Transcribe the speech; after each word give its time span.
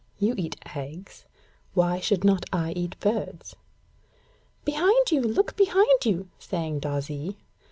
'You 0.17 0.33
eat 0.35 0.55
eggs. 0.75 1.25
Why 1.75 1.99
should 1.99 2.23
not 2.23 2.43
I 2.51 2.71
eat 2.71 2.99
birds?' 2.99 3.55
'Behind 4.65 5.11
you! 5.11 5.21
Look 5.21 5.55
behind 5.55 6.05
you!' 6.07 6.27
sang 6.39 6.79
Darzee. 6.79 7.37